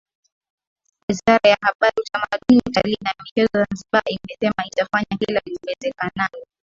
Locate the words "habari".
1.61-1.93